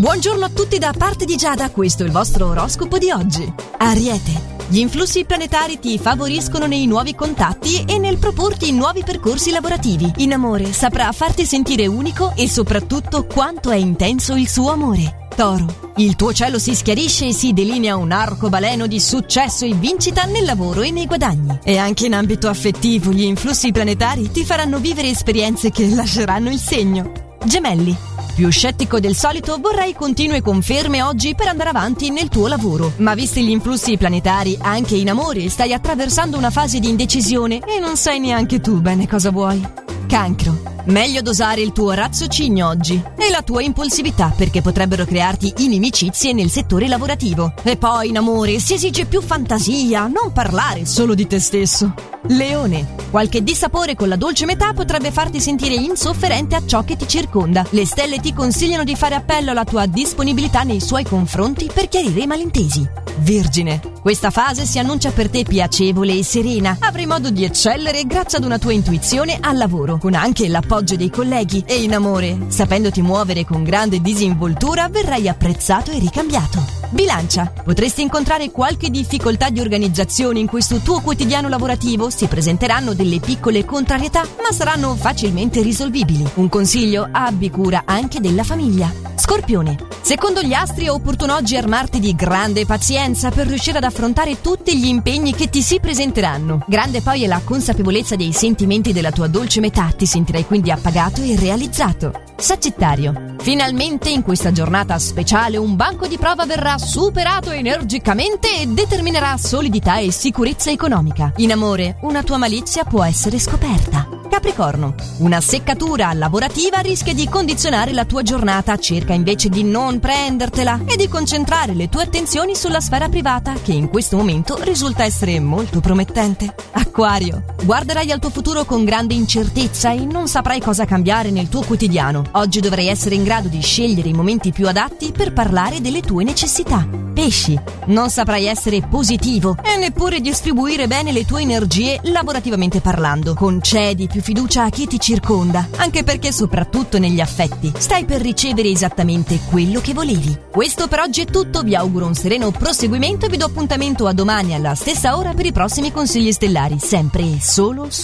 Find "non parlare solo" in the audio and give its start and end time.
50.06-51.14